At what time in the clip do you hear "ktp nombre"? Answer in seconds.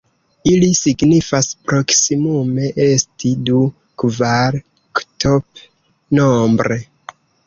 5.01-6.79